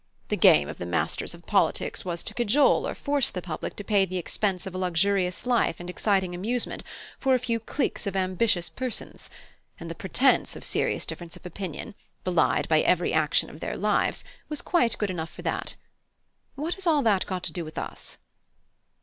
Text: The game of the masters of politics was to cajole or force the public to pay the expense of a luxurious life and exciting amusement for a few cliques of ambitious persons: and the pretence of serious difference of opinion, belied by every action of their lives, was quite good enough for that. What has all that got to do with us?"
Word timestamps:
The 0.29 0.35
game 0.35 0.67
of 0.67 0.79
the 0.79 0.87
masters 0.87 1.35
of 1.35 1.45
politics 1.45 2.03
was 2.03 2.23
to 2.23 2.33
cajole 2.33 2.87
or 2.87 2.95
force 2.95 3.29
the 3.29 3.39
public 3.39 3.75
to 3.75 3.83
pay 3.83 4.03
the 4.03 4.17
expense 4.17 4.65
of 4.65 4.73
a 4.73 4.79
luxurious 4.79 5.45
life 5.45 5.79
and 5.79 5.91
exciting 5.91 6.33
amusement 6.33 6.81
for 7.19 7.35
a 7.35 7.37
few 7.37 7.59
cliques 7.59 8.07
of 8.07 8.15
ambitious 8.15 8.67
persons: 8.67 9.29
and 9.79 9.91
the 9.91 9.93
pretence 9.93 10.55
of 10.55 10.63
serious 10.63 11.05
difference 11.05 11.35
of 11.35 11.45
opinion, 11.45 11.93
belied 12.23 12.67
by 12.67 12.81
every 12.81 13.13
action 13.13 13.47
of 13.51 13.59
their 13.59 13.77
lives, 13.77 14.23
was 14.49 14.63
quite 14.63 14.97
good 14.97 15.11
enough 15.11 15.29
for 15.31 15.43
that. 15.43 15.75
What 16.55 16.73
has 16.73 16.87
all 16.87 17.03
that 17.03 17.27
got 17.27 17.43
to 17.43 17.53
do 17.53 17.63
with 17.63 17.77
us?" 17.77 18.17